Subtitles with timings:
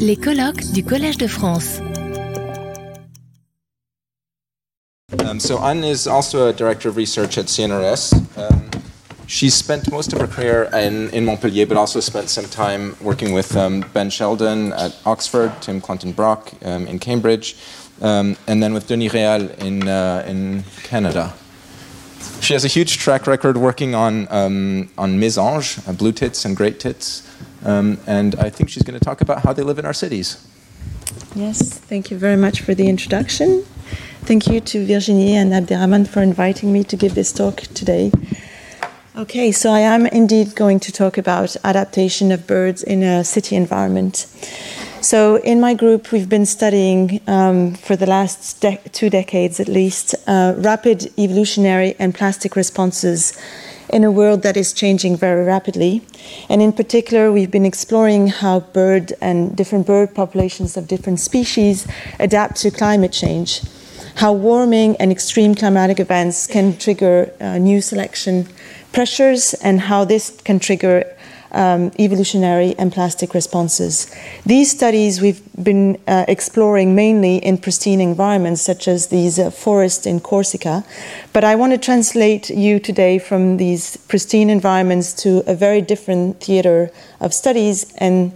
[0.00, 1.80] Les colloques du Collège de France.
[5.24, 8.12] Um, so Anne is also a director of research at CNRS.
[8.36, 8.70] Um,
[9.26, 13.32] she spent most of her career in, in Montpellier, but also spent some time working
[13.32, 17.56] with um, Ben Sheldon at Oxford, Tim Clutton-Brock um, in Cambridge,
[18.02, 21.34] um, and then with Denis Réale in, uh, in Canada.
[22.40, 26.56] She has a huge track record working on, um, on mésange, uh, blue tits and
[26.56, 27.22] great tits,
[27.64, 30.46] and I think she's going to talk about how they live in our cities.
[31.34, 33.64] Yes, thank you very much for the introduction.
[34.22, 38.10] Thank you to Virginie and Abderrahman for inviting me to give this talk today.
[39.16, 43.56] Okay, so I am indeed going to talk about adaptation of birds in a city
[43.56, 44.26] environment.
[45.00, 49.68] So, in my group, we've been studying um, for the last de two decades at
[49.68, 53.32] least uh, rapid evolutionary and plastic responses
[53.96, 56.02] in a world that is changing very rapidly.
[56.50, 61.86] And in particular, we've been exploring how bird and different bird populations of different species
[62.20, 63.62] adapt to climate change,
[64.16, 68.46] how warming and extreme climatic events can trigger uh, new selection
[68.92, 71.15] pressures, and how this can trigger
[71.56, 74.06] um, evolutionary and plastic responses.
[74.44, 80.06] These studies we've been uh, exploring mainly in pristine environments, such as these uh, forests
[80.06, 80.84] in Corsica.
[81.32, 86.40] But I want to translate you today from these pristine environments to a very different
[86.40, 86.90] theater
[87.20, 88.32] of studies and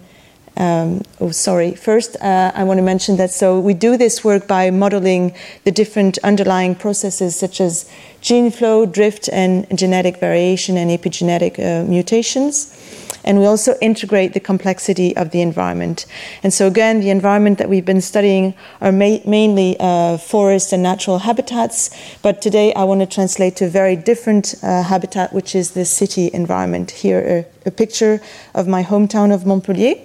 [0.56, 1.74] um, oh, sorry.
[1.74, 5.32] First, uh, I want to mention that so we do this work by modeling
[5.64, 7.88] the different underlying processes such as
[8.20, 12.76] gene flow, drift, and genetic variation and epigenetic uh, mutations.
[13.24, 16.06] And we also integrate the complexity of the environment.
[16.42, 20.82] And so, again, the environment that we've been studying are ma mainly uh, forests and
[20.82, 21.90] natural habitats.
[22.22, 25.84] But today, I want to translate to a very different uh, habitat, which is the
[25.84, 26.90] city environment.
[26.90, 28.20] Here, a, a picture
[28.54, 29.96] of my hometown of Montpellier.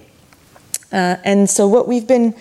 [0.91, 2.36] Uh, and so, what we've been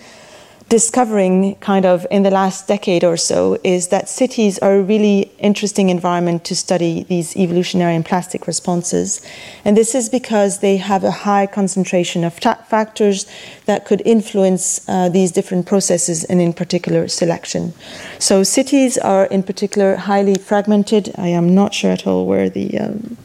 [0.69, 5.31] discovering kind of in the last decade or so is that cities are a really
[5.37, 9.21] interesting environment to study these evolutionary and plastic responses.
[9.63, 13.27] And this is because they have a high concentration of factors
[13.65, 17.73] that could influence uh, these different processes and, in particular, selection.
[18.17, 21.13] So, cities are in particular highly fragmented.
[21.15, 23.17] I am not sure at all where the um,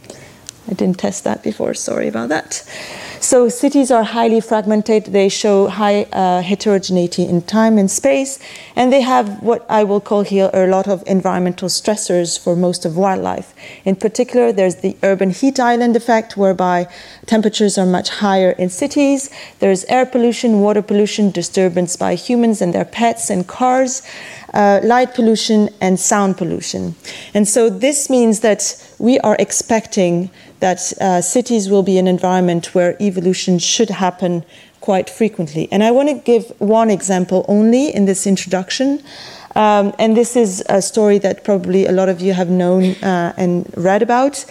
[0.70, 2.62] I didn't test that before, sorry about that.
[3.22, 8.38] So cities are highly fragmented, they show high uh, heterogeneity in time and space,
[8.74, 12.86] and they have what I will call here a lot of environmental stressors for most
[12.86, 13.52] of wildlife.
[13.84, 16.88] In particular, there's the urban heat island effect, whereby
[17.26, 19.28] temperatures are much higher in cities.
[19.58, 24.00] There's air pollution, water pollution, disturbance by humans and their pets and cars
[24.54, 26.94] uh, light pollution, and sound pollution.
[27.34, 32.74] And so this means that we are expecting that uh, cities will be an environment
[32.74, 34.44] where evolution should happen
[34.80, 35.68] quite frequently.
[35.72, 39.02] And I want to give one example only in this introduction.
[39.56, 43.34] Um, and this is a story that probably a lot of you have known uh,
[43.36, 44.44] and read about.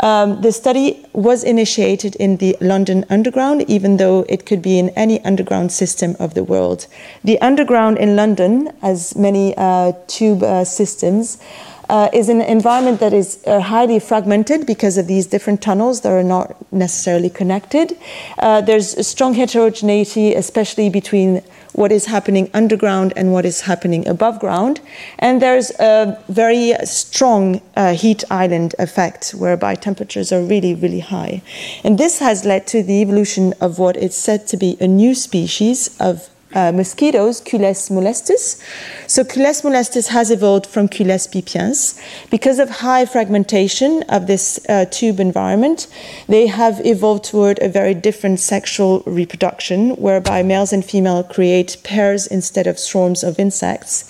[0.00, 4.88] Um, the study was initiated in the London Underground, even though it could be in
[4.90, 6.88] any underground system of the world.
[7.22, 11.38] The Underground in London, as many uh, tube uh, systems,
[11.92, 16.10] uh, is an environment that is uh, highly fragmented because of these different tunnels that
[16.10, 17.92] are not necessarily connected.
[18.38, 21.42] Uh, there's a strong heterogeneity, especially between
[21.74, 24.80] what is happening underground and what is happening above ground.
[25.18, 31.42] And there's a very strong uh, heat island effect whereby temperatures are really, really high.
[31.84, 35.14] And this has led to the evolution of what is said to be a new
[35.14, 38.60] species of uh, mosquitoes, Culex molestus.
[39.06, 42.00] So Culex molestus has evolved from Culex pipiens.
[42.30, 45.86] Because of high fragmentation of this uh, tube environment,
[46.28, 52.26] they have evolved toward a very different sexual reproduction, whereby males and females create pairs
[52.26, 54.04] instead of swarms of insects.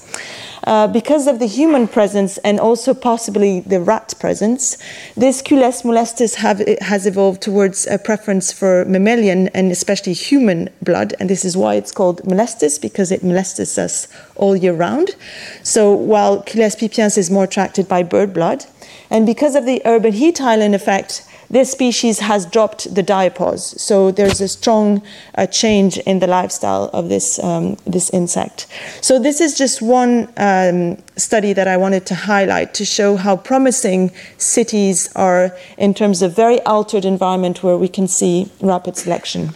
[0.64, 4.78] Uh, because of the human presence and also possibly the rat presence,
[5.16, 11.14] this Culex molestus have, has evolved towards a preference for mammalian and especially human blood,
[11.18, 14.06] and this is why it's called molestus because it molestes us
[14.36, 15.16] all year round.
[15.64, 18.64] So while Culex pipiens is more attracted by bird blood,
[19.10, 23.78] and because of the urban heat island effect, this species has dropped the diapause.
[23.78, 25.02] So there's a strong
[25.36, 28.66] uh, change in the lifestyle of this, um, this insect.
[29.02, 33.36] So this is just one um, study that I wanted to highlight to show how
[33.36, 39.50] promising cities are in terms of very altered environment where we can see rapid selection.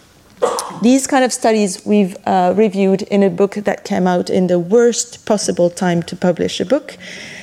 [0.83, 4.59] These kind of studies we've uh, reviewed in a book that came out in the
[4.59, 6.97] worst possible time to publish a book.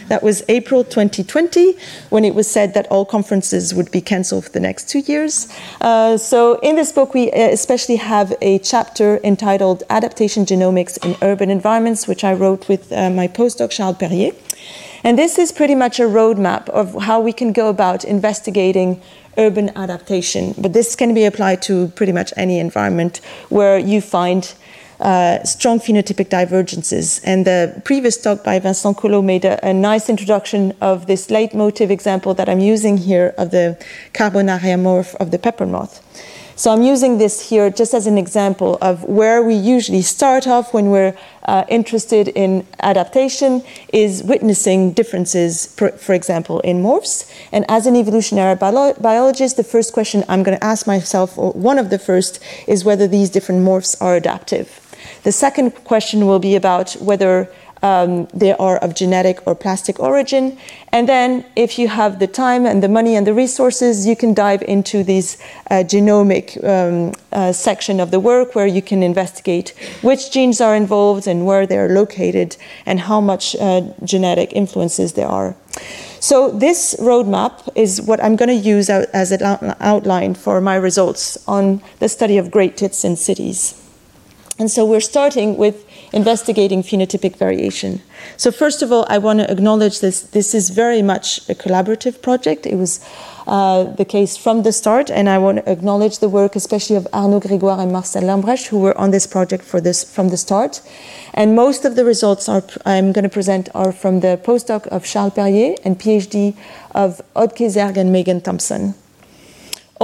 [0.09, 1.77] That was April 2020,
[2.11, 5.49] when it was said that all conferences would be cancelled for the next two years.
[5.81, 11.17] Uh, so, in this book, we uh, especially have a chapter entitled Adaptation Genomics in
[11.23, 14.33] Urban Environments, which I wrote with uh, my postdoc Charles Perrier.
[15.03, 19.03] And this is pretty much a roadmap of how we can go about investigating
[19.37, 20.55] urban adaptation.
[20.57, 24.55] But this can be applied to pretty much any environment where you find
[25.01, 27.21] uh, strong phenotypic divergences.
[27.25, 31.91] And the previous talk by Vincent Collot made a, a, nice introduction of this leitmotif
[31.91, 33.77] example that I'm using here of the
[34.13, 36.01] carbonaria morph of the pepper moth.
[36.57, 40.73] So I'm using this here just as an example of where we usually start off
[40.73, 47.29] when we're uh, interested in adaptation is witnessing differences, for, for example, in morphs.
[47.51, 51.51] And as an evolutionary bio biologist, the first question I'm going to ask myself, or
[51.53, 52.39] one of the first,
[52.69, 54.84] is whether these different morphs are adaptive.
[55.23, 57.51] The second question will be about whether
[57.85, 60.57] um, they are of genetic or plastic origin.
[60.91, 64.33] And then, if you have the time and the money and the resources, you can
[64.33, 65.37] dive into this
[65.71, 70.75] uh, genomic um, uh, section of the work where you can investigate which genes are
[70.75, 75.55] involved and where they're located and how much uh, genetic influences there are.
[76.21, 81.37] So, this roadmap is what I'm going to use as an outline for my results
[81.47, 83.84] on the study of great tits in cities.
[84.57, 88.01] And so we're starting with investigating phenotypic variation.
[88.37, 90.23] So first of all, I want to acknowledge this.
[90.23, 92.65] This is very much a collaborative project.
[92.65, 93.05] It was
[93.49, 97.09] uh, the case from the start, and I want to acknowledge the work, especially of
[97.13, 100.81] Arnaud Grégoire and Marcel Lambrecht, who were on this project for this from the start.
[101.35, 105.05] And most of the results are, I'm going to present are from the postdoc of
[105.05, 106.57] Charles Perrier and PhD
[106.95, 108.95] of Aude Caizergues and Megan Thompson.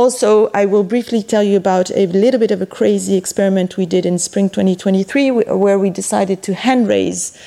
[0.00, 3.84] Also, I will briefly tell you about a little bit of a crazy experiment we
[3.84, 7.38] did in spring 2023, where we decided to hand raise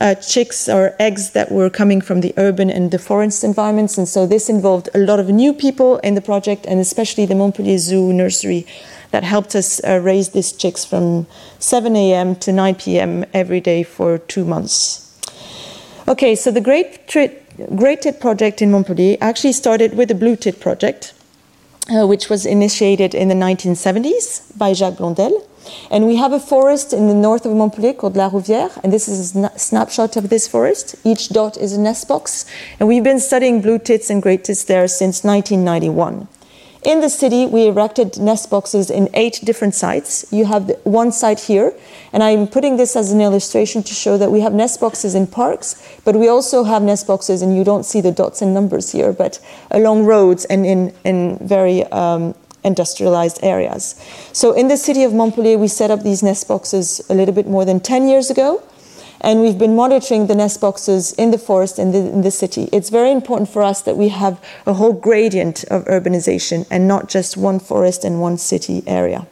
[0.00, 3.96] uh, chicks or eggs that were coming from the urban and the forest environments.
[3.96, 7.36] And so this involved a lot of new people in the project, and especially the
[7.36, 8.66] Montpellier Zoo nursery
[9.12, 11.28] that helped us uh, raise these chicks from
[11.60, 12.34] 7 a.m.
[12.40, 13.24] to 9 p.m.
[13.32, 15.06] every day for two months.
[16.08, 17.06] Okay, so the Great,
[17.76, 21.14] Great Tit project in Montpellier actually started with the Blue Tit project
[21.88, 25.46] uh, which was initiated in the 1970s by Jacques Blondel.
[25.90, 29.08] And we have a forest in the north of Montpellier called La Rouvière, and this
[29.08, 30.96] is a snapshot of this forest.
[31.04, 32.46] Each dot is a nest box,
[32.78, 36.28] and we've been studying blue tits and great tits there since 1991.
[36.82, 40.24] In the city, we erected nest boxes in eight different sites.
[40.32, 41.72] You have one site here,
[42.12, 45.26] and I'm putting this as an illustration to show that we have nest boxes in
[45.26, 48.92] parks, but we also have nest boxes, and you don't see the dots and numbers
[48.92, 49.40] here, but
[49.70, 52.34] along roads and in, in very um,
[52.64, 53.94] industrialized areas.
[54.32, 57.46] So in the city of Montpellier, we set up these nest boxes a little bit
[57.46, 58.62] more than 10 years ago.
[59.22, 62.70] And we've been monitoring the nest boxes in the forest and in, in the city.
[62.72, 67.10] It's very important for us that we have a whole gradient of urbanization and not
[67.10, 69.26] just one forest and one city area.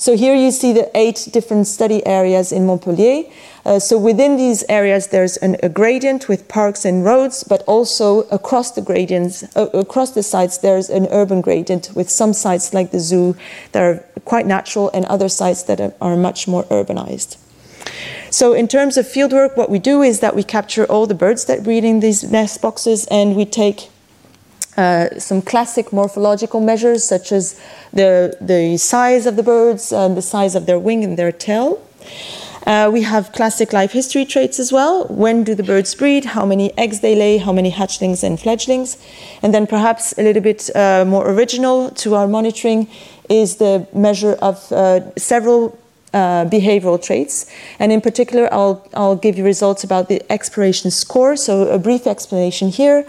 [0.00, 3.24] So here you see the eight different study areas in Montpellier.
[3.66, 8.20] Uh, so within these areas, there's an, a gradient with parks and roads, but also
[8.30, 12.92] across the gradients, uh, across the sites, there's an urban gradient with some sites like
[12.92, 13.36] the zoo
[13.72, 17.36] that are quite natural and other sites that are, are much more urbanized.
[18.30, 21.44] So in terms of fieldwork, what we do is that we capture all the birds
[21.44, 23.90] that breed in these nest boxes and we take
[24.80, 27.60] uh, some classic morphological measures such as
[27.92, 31.68] the, the size of the birds, and the size of their wing and their tail.
[32.66, 35.04] Uh, we have classic life history traits as well.
[35.08, 36.24] When do the birds breed?
[36.36, 37.38] How many eggs they lay?
[37.38, 38.96] How many hatchlings and fledglings?
[39.42, 42.88] And then perhaps a little bit uh, more original to our monitoring
[43.28, 45.78] is the measure of uh, several
[46.12, 47.50] uh, behavioral traits.
[47.78, 51.36] And in particular, I'll, I'll give you results about the exploration score.
[51.36, 53.06] So, a brief explanation here.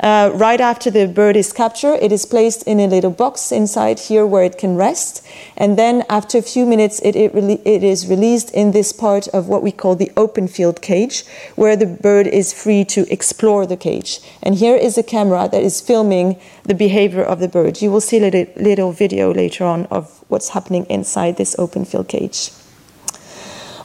[0.00, 4.00] Uh, right after the bird is captured, it is placed in a little box inside
[4.00, 5.24] here where it can rest.
[5.56, 9.48] And then, after a few minutes, it, it, it is released in this part of
[9.48, 11.24] what we call the open field cage,
[11.54, 14.18] where the bird is free to explore the cage.
[14.42, 17.80] And here is a camera that is filming the behavior of the bird.
[17.80, 21.84] You will see a little, little video later on of what's happening inside this open
[21.84, 22.50] field cage.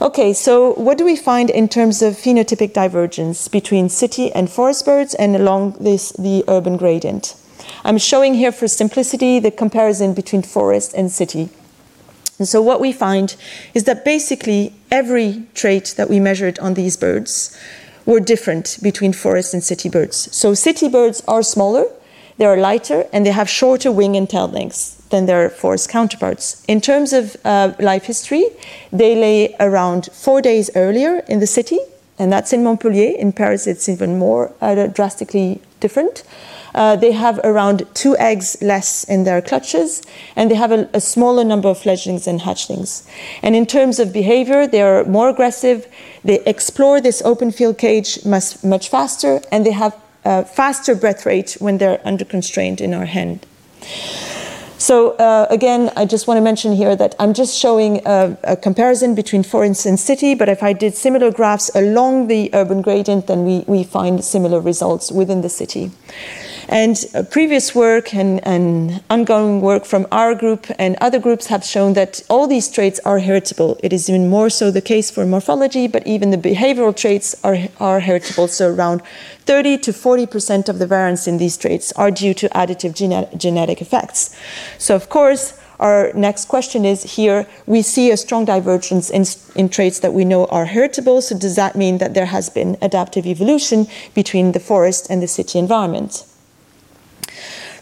[0.01, 4.85] Okay, so what do we find in terms of phenotypic divergence between city and forest
[4.85, 7.35] birds and along this the urban gradient?
[7.83, 11.49] I'm showing here for simplicity the comparison between forest and city.
[12.37, 13.35] And so what we find
[13.73, 17.53] is that basically every trait that we measured on these birds
[18.05, 20.33] were different between forest and city birds.
[20.33, 21.83] So city birds are smaller,
[22.37, 26.63] they are lighter, and they have shorter wing and tail lengths than their forest counterparts.
[26.67, 28.45] In terms of uh, life history,
[28.91, 31.79] they lay around four days earlier in the city
[32.19, 33.17] and that's in Montpellier.
[33.17, 36.23] In Paris, it's even more uh, drastically different.
[36.75, 40.03] Uh, they have around two eggs less in their clutches,
[40.35, 43.07] and they have a, a, smaller number of fledglings and hatchlings.
[43.41, 45.87] And in terms of behavior, they are more aggressive.
[46.23, 51.25] They explore this open field cage much, much faster, and they have a faster breath
[51.25, 53.45] rate when they're under constraint in our hand.
[54.79, 58.55] So uh, again, I just want to mention here that I'm just showing a, a,
[58.55, 63.27] comparison between forest and city, but if I did similar graphs along the urban gradient,
[63.27, 65.91] then we, we find similar results within the city.
[66.71, 71.65] And uh, previous work and, and, ongoing work from our group and other groups have
[71.65, 73.79] shown that all these traits are heritable.
[73.81, 77.57] It is even more so the case for morphology, but even the behavioral traits are,
[77.79, 78.47] are heritable.
[78.47, 79.01] So around
[79.47, 83.81] 30 to 40% of the variance in these traits are due to additive gene genetic
[83.81, 84.35] effects.
[84.77, 89.69] So of course, our next question is here we see a strong divergence in, in,
[89.69, 91.21] traits that we know are heritable.
[91.23, 95.27] So, does that mean that there has been adaptive evolution between the forest and the
[95.27, 96.25] city environment?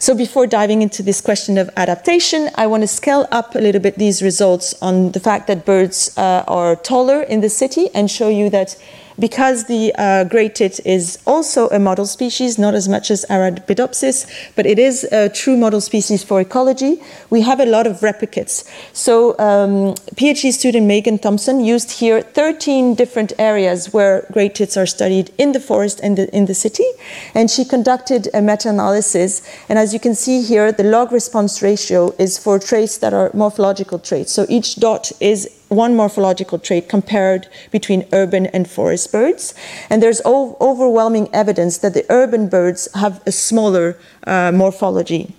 [0.00, 3.80] So before diving into this question of adaptation, I want to scale up a little
[3.80, 8.08] bit these results on the fact that birds uh, are taller in the city and
[8.08, 8.76] show you that
[9.18, 14.26] because the uh, great tit is also a model species, not as much as Arabidopsis,
[14.54, 18.68] but it is a true model species for ecology, we have a lot of replicates.
[18.92, 24.86] So um, PhD student Megan Thompson used here 13 different areas where great tits are
[24.86, 26.86] studied in the forest and the, in the city,
[27.34, 29.42] and she conducted a meta-analysis.
[29.68, 33.30] And as you can see here, the log response ratio is for traits that are
[33.34, 34.32] morphological traits.
[34.32, 39.54] So each dot is one morphological trait compared between urban and forest birds.
[39.90, 45.34] And there's overwhelming evidence that the urban birds have a smaller uh, morphology.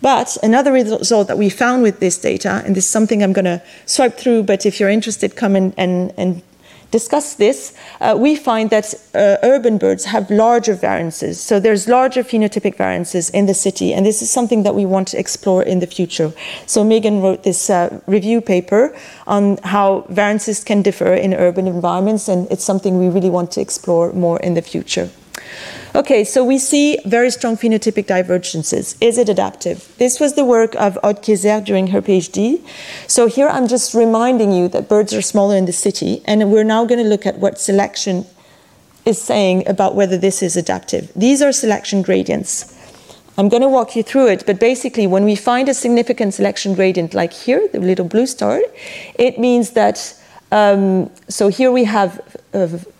[0.00, 3.44] But another result that we found with this data, and this is something I'm going
[3.46, 6.42] to swipe through, but if you're interested, come and, and, and
[6.90, 11.40] discuss this, uh, we find that uh, urban birds have larger variances.
[11.40, 15.08] So there's larger phenotypic variances in the city, and this is something that we want
[15.08, 16.32] to explore in the future.
[16.66, 22.28] So Megan wrote this uh, review paper on how variances can differ in urban environments,
[22.28, 25.10] and it's something we really want to explore more in the future.
[25.94, 28.96] Okay, so we see very strong phenotypic divergences.
[29.00, 29.92] Is it adaptive?
[29.98, 32.60] This was the work of Aude Caizergues during her PhD.
[33.06, 36.64] So here I'm just reminding you that birds are smaller in the city, and we're
[36.64, 38.26] now going to look at what selection
[39.06, 41.10] is saying about whether this is adaptive.
[41.16, 42.74] These are selection gradients.
[43.38, 46.74] I'm going to walk you through it, but basically, when we find a significant selection
[46.74, 48.60] gradient like here, the little blue star,
[49.14, 50.14] it means that
[50.50, 52.20] um, so here we have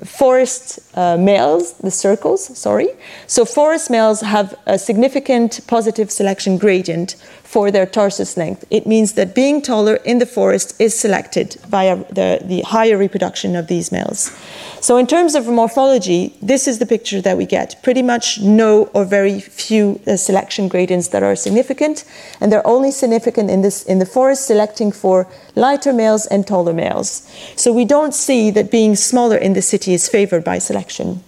[0.05, 2.89] forest uh, males, the circles, sorry.
[3.27, 7.17] So forest males have a significant positive selection gradient
[7.49, 8.63] for their tarsus length.
[8.69, 13.57] It means that being taller in the forest is selected via the, the higher reproduction
[13.57, 14.31] of these males.
[14.83, 17.83] So in terms of morphology, this is the picture that we get.
[17.83, 22.05] Pretty much no or very few uh, selection gradients that are significant,
[22.39, 26.75] and they're only significant in, this, in the forest selecting for lighter males and taller
[26.75, 27.27] males.
[27.57, 31.25] So we don't see that being smaller in the city is favored by selection.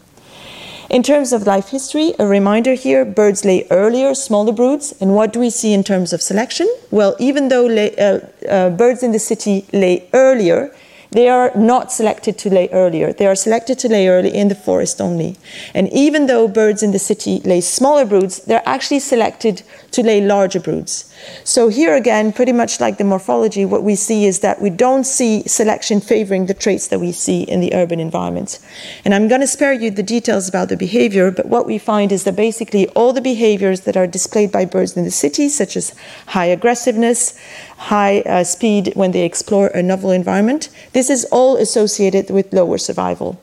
[0.91, 4.93] In terms of life history, a reminder here birds lay earlier, smaller broods.
[5.01, 6.69] And what do we see in terms of selection?
[6.91, 8.19] Well, even though lay, uh,
[8.49, 10.75] uh, birds in the city lay earlier,
[11.13, 13.13] they are not selected to lay earlier.
[13.13, 15.37] They are selected to lay early in the forest only.
[15.75, 20.21] And even though birds in the city lay smaller broods, they're actually selected to lay
[20.21, 21.13] larger broods.
[21.45, 25.05] So here again, pretty much like the morphology, what we see is that we don't
[25.05, 28.59] see selection favoring the traits that we see in the urban environment.
[29.05, 32.13] And I'm going to spare you the details about the behavior, but what we find
[32.13, 35.77] is that basically all the behaviors that are displayed by birds in the city, such
[35.77, 35.95] as
[36.29, 37.39] high aggressiveness,
[37.77, 40.69] high uh, speed when they explore a novel environment.
[40.93, 43.41] This is all associated with lower survival.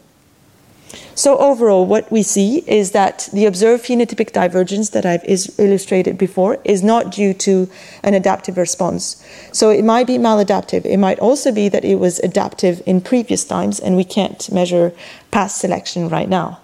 [1.17, 5.25] So overall, what we see is that the observed phenotypic divergence that I've
[5.57, 7.67] illustrated before is not due to
[8.03, 9.25] an adaptive response.
[9.51, 10.85] So it might be maladaptive.
[10.85, 14.93] It might also be that it was adaptive in previous times and we can't measure
[15.31, 16.59] past selection right now.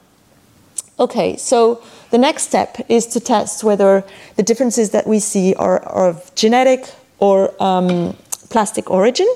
[1.00, 1.82] Okay, so
[2.12, 4.04] the next step is to test whether
[4.36, 6.86] the differences that we see are, are of genetic,
[7.18, 8.16] or um,
[8.52, 9.28] plastic origin.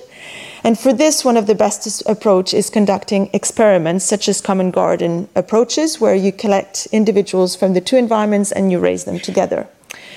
[0.63, 5.29] And for this, one of the best approach is conducting experiments such as common garden
[5.35, 9.67] approaches, where you collect individuals from the two environments and you raise them together.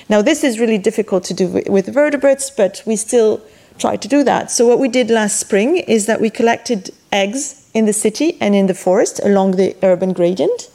[0.09, 3.41] Now, this is really difficult to do with vertebrates, but we still
[3.77, 4.51] try to do that.
[4.51, 8.55] So, what we did last spring is that we collected eggs in the city and
[8.55, 10.69] in the forest along the urban gradient.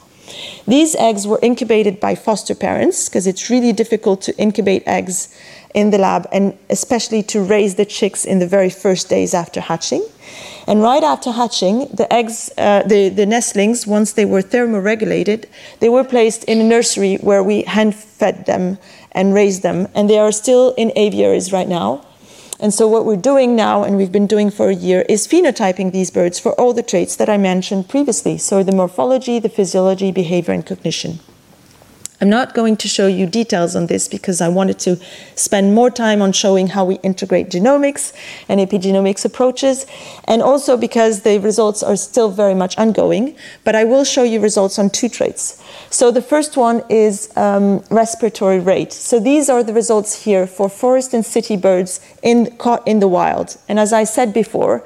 [0.67, 5.33] These eggs were incubated by foster parents because it's really difficult to incubate eggs
[5.77, 9.61] in the lab, and especially to raise the chicks in the very first days after
[9.61, 10.03] hatching.
[10.65, 15.45] And right after hatching, the eggs, uh, the, the nestlings, once they were thermoregulated,
[15.79, 18.79] they were placed in a nursery where we hand fed them
[19.11, 19.87] and raised them.
[19.93, 22.03] And they are still in aviaries right now.
[22.59, 25.91] And so, what we're doing now, and we've been doing for a year, is phenotyping
[25.91, 28.39] these birds for all the traits that I mentioned previously.
[28.39, 31.19] So, the morphology, the physiology, behavior, and cognition.
[32.19, 34.99] I'm not going to show you details on this because I wanted to
[35.35, 38.11] spend more time on showing how we integrate genomics
[38.49, 39.85] and epigenomics approaches,
[40.25, 43.35] and also because the results are still very much ongoing.
[43.63, 45.61] But I will show you results on two traits.
[45.91, 48.93] So the first one is um, respiratory rate.
[48.93, 53.07] So these are the results here for forest and city birds in, caught in the
[53.07, 53.57] wild.
[53.69, 54.83] And as I said before,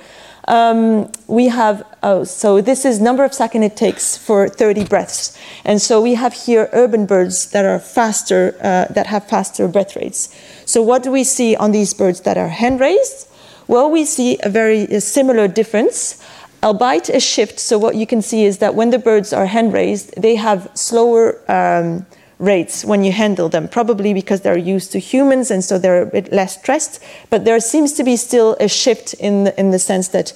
[0.52, 5.38] um, we have, oh, so this is number of seconds it takes for 30 breaths.
[5.64, 9.96] And so we have here urban birds that are faster, uh, that have faster breath
[9.96, 10.36] rates.
[10.66, 13.30] So what do we see on these birds that are hand raised?
[13.68, 16.22] Well, we see a very a similar difference,
[16.62, 17.58] albeit a shift.
[17.58, 20.70] So what you can see is that when the birds are hand raised, they have
[20.74, 22.06] slower um,
[22.42, 26.06] rates when you handle them, probably because they're used to humans and so they're a
[26.06, 27.02] bit less stressed.
[27.30, 30.34] But there seems to be still a shift in the, in the sense that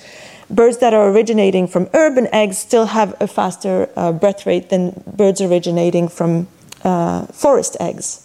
[0.50, 5.04] birds that are originating from urban eggs still have a faster uh, breath rate than
[5.08, 6.48] birds originating from
[6.84, 8.25] uh, forest eggs.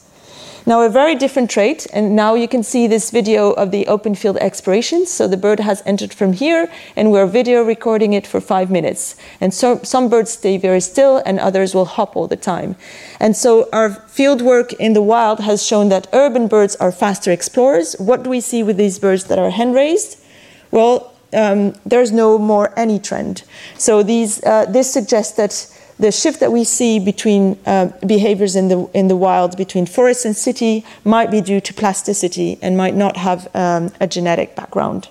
[0.66, 4.14] Now, a very different trait, and now you can see this video of the open
[4.14, 5.06] field exploration.
[5.06, 9.16] So the bird has entered from here, and we're video recording it for five minutes.
[9.40, 12.76] And so some birds stay very still, and others will hop all the time.
[13.18, 17.32] And so our field work in the wild has shown that urban birds are faster
[17.32, 17.94] explorers.
[17.98, 20.22] What do we see with these birds that are hand raised?
[20.70, 23.44] Well, um, there's no more any trend.
[23.78, 25.66] So these, uh, this suggests that
[26.00, 30.24] the shift that we see between uh, behaviors in the, in the wild between forest
[30.24, 35.08] and city might be due to plasticity and might not have um, a genetic background.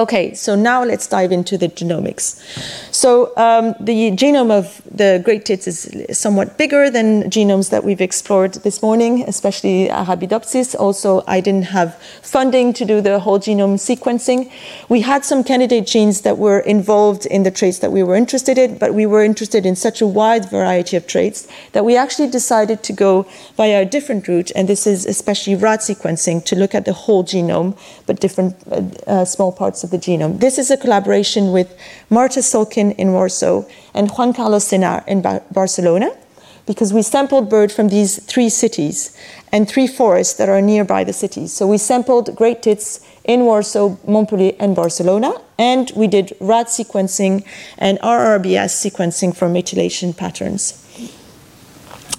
[0.00, 2.40] Okay, so now let's dive into the genomics.
[2.90, 8.00] So um, the genome of the great tits is somewhat bigger than genomes that we've
[8.00, 10.74] explored this morning, especially Arabidopsis.
[10.74, 14.50] Also, I didn't have funding to do the whole genome sequencing.
[14.88, 18.56] We had some candidate genes that were involved in the traits that we were interested
[18.56, 22.30] in, but we were interested in such a wide variety of traits that we actually
[22.30, 23.26] decided to go
[23.58, 27.22] via a different route, and this is especially RAD sequencing to look at the whole
[27.22, 30.40] genome, but different uh, uh, small parts of the genome.
[30.40, 31.76] This is a collaboration with
[32.08, 36.10] Marta Szulkin in Warsaw and Juan Carlos Senar in ba Barcelona
[36.66, 39.16] because we sampled birds from these three cities
[39.50, 41.52] and three forests that are nearby the cities.
[41.52, 47.44] So we sampled great tits in Warsaw, Montpellier, and Barcelona, and we did RAD sequencing
[47.76, 50.79] and RRBS sequencing for methylation patterns.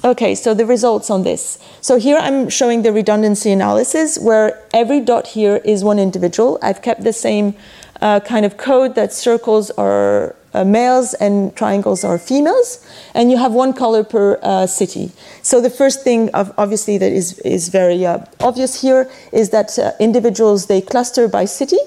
[0.03, 1.59] Okay, so the results on this.
[1.79, 6.57] So here I'm showing the redundancy analysis where every dot here is one individual.
[6.63, 7.53] I've kept the same
[8.01, 12.83] uh, kind of code that circles are uh, males and triangles are females,
[13.13, 15.11] and you have one color per uh, city.
[15.43, 19.77] So the first thing, of, obviously, that is, is very uh, obvious here is that
[19.77, 21.77] uh, individuals, they cluster by city.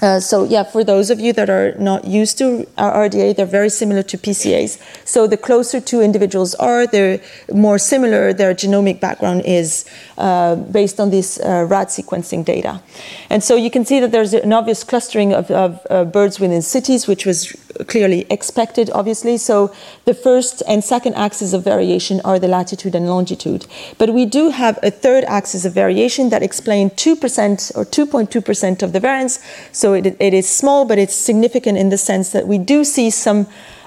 [0.00, 3.68] Uh, so yeah, for those of you that are not used to RDA, they're very
[3.68, 4.80] similar to PCAs.
[5.04, 7.20] So the closer two individuals are, the
[7.52, 9.84] more similar their genomic background is
[10.18, 12.82] uh, based on this uh, RAD sequencing data.
[13.28, 16.62] And so you can see that there's an obvious clustering of, of uh, birds within
[16.62, 17.54] cities, which was
[17.86, 19.36] clearly expected, obviously.
[19.36, 19.72] So
[20.04, 23.66] the first and second axes of variation are the latitude and longitude.
[23.98, 28.92] But we do have a third axis of variation that explains 2% or 2.2% of
[28.92, 29.38] the variance.
[29.72, 33.10] So it, it is small, but it's significant in the sense that we do see
[33.10, 33.46] some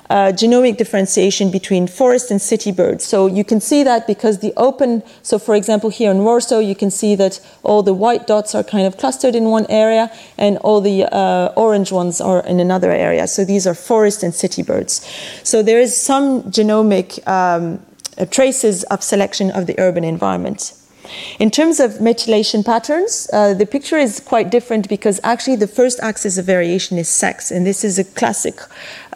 [0.10, 3.04] uh, genomic differentiation between forest and city birds.
[3.04, 6.76] So you can see that because the open, so for example, here in Warsaw, you
[6.76, 10.58] can see that all the white dots are kind of clustered in one area and
[10.60, 13.28] all the uh, orange ones are in another area.
[13.28, 15.02] So these are forest and city birds.
[15.44, 17.84] So there is some genomic um,
[18.30, 20.74] traces of selection of the urban environment.
[21.40, 26.00] In terms of methylation patterns, uh, the picture is quite different because actually the first
[26.02, 28.60] axis of variation is sex, and this is a classic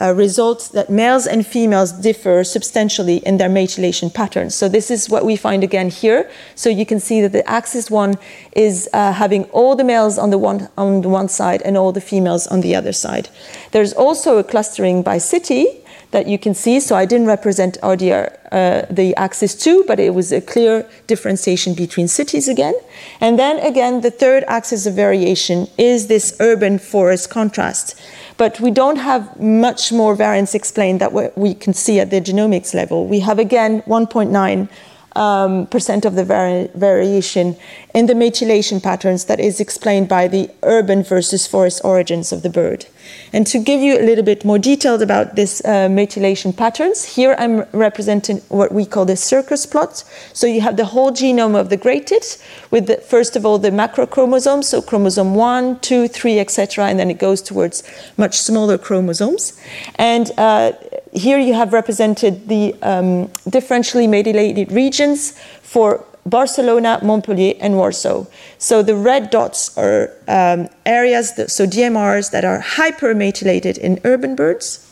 [0.02, 4.56] uh, result that males and females differ substantially in their methylation patterns.
[4.56, 6.30] So this is what we find again here.
[6.56, 8.16] So you can see that the axis one
[8.52, 11.92] is uh, having all the males on the one on the one side and all
[11.92, 13.30] the females on the other side.
[13.72, 16.80] There's also a clustering by city that you can see.
[16.80, 21.74] So I didn't represent RDR, uh, the axis 2, but it was a clear differentiation
[21.74, 22.74] between cities again.
[23.20, 28.00] And then again, the third axis of variation is this urban forest contrast.
[28.38, 32.74] But we don't have much more variance explained that we can see at the genomics
[32.74, 33.08] level.
[33.08, 34.70] We have again 1.9
[35.18, 37.58] um, percent of the vari- variation
[37.94, 42.50] in the methylation patterns that is explained by the urban versus forest origins of the
[42.50, 42.86] bird.
[43.34, 47.36] And to give you a little bit more detailed about this uh, methylation patterns, here
[47.40, 50.04] I'm representing what we call the Circos plot.
[50.34, 52.38] So you have the whole genome of the great tit
[52.70, 57.10] with the, first of all the macrochromosomes, so chromosome 1, 2, 3, etc., and then
[57.10, 57.84] it goes towards
[58.18, 59.60] much smaller chromosomes.
[59.96, 60.74] And uh,
[61.18, 68.26] here you have represented the um, differentially methylated regions for Barcelona, Montpellier, and Warsaw.
[68.58, 74.36] So the red dots are um, areas, that, so DMRs that are hypermethylated in urban
[74.36, 74.84] birds,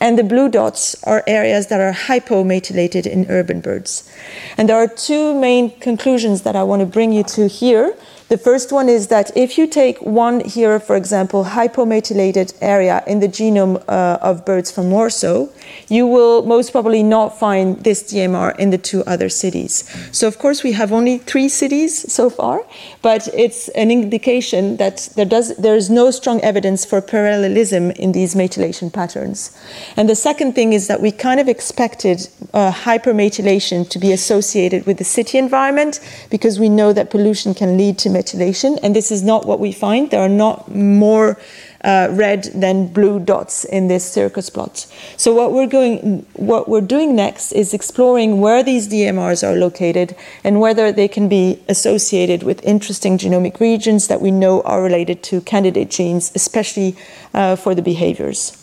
[0.00, 4.10] and the blue dots are areas that are hypomethylated in urban birds.
[4.56, 7.94] And there are two main conclusions that I want to bring you to here.
[8.28, 13.20] The first one is that if you take one here, for example, hypomethylated area in
[13.20, 15.48] the genome uh, of birds from Warsaw,
[15.88, 19.84] you will most probably not find this DMR in the two other cities.
[20.12, 22.64] So, of course, we have only three cities so far,
[23.02, 28.12] but it's an indication that there, does, there is no strong evidence for parallelism in
[28.12, 29.56] these methylation patterns.
[29.96, 34.86] And the second thing is that we kind of expected uh, hypermethylation to be associated
[34.86, 39.10] with the city environment because we know that pollution can lead to methylation, and this
[39.10, 40.10] is not what we find.
[40.10, 41.38] There are not more
[41.82, 44.86] uh, red than blue dots in this Circos plot.
[45.16, 50.14] So what we're going, what we're doing next is exploring where these DMRs are located
[50.44, 55.22] and whether they can be associated with interesting genomic regions that we know are related
[55.24, 56.96] to candidate genes, especially
[57.34, 58.56] uh, for the behaviors.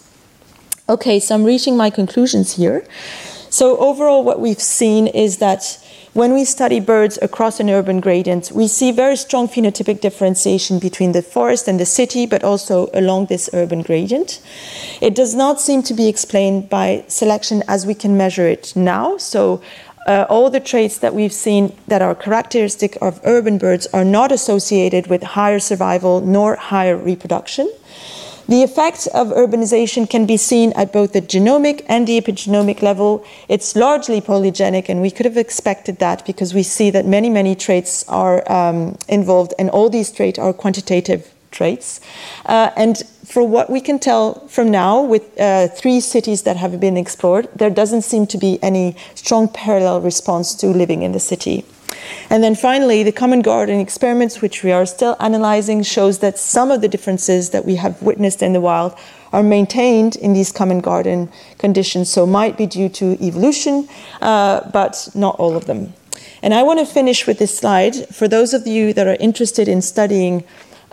[0.87, 2.85] Okay, so I'm reaching my conclusions here.
[3.49, 5.83] So overall, what we've seen is that
[6.19, 11.13] when we study birds across an urban gradient, we see very strong phenotypic differentiation between
[11.13, 14.41] the forest and the city, but also along this urban gradient.
[14.99, 19.15] It does not seem to be explained by selection as we can measure it now.
[19.15, 19.61] So
[20.07, 24.33] uh, all the traits that we've seen that are characteristic of urban birds are not
[24.33, 27.71] associated with higher survival nor higher reproduction.
[28.49, 33.23] The effects of urbanization can be seen at both the genomic and the epigenomic level.
[33.47, 37.53] It's largely polygenic, and we could have expected that because we see that many, many
[37.53, 42.01] traits are um, involved, and all these traits are quantitative traits.
[42.47, 46.79] Uh, and for what we can tell from now, with uh, three cities that have
[46.79, 51.19] been explored, there doesn't seem to be any strong parallel response to living in the
[51.19, 51.65] city.
[52.29, 56.71] And then finally, the common garden experiments, which we are still analyzing, shows that some
[56.71, 58.95] of the differences that we have witnessed in the wild
[59.31, 63.87] are maintained in these common garden conditions, so might be due to evolution,
[64.21, 65.93] uh, but not all of them.
[66.41, 67.95] And I want to finish with this slide.
[68.13, 70.43] For those of you that are interested in studying